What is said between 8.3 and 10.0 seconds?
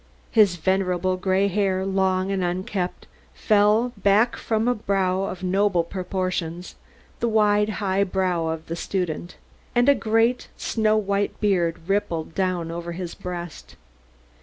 of the student; and a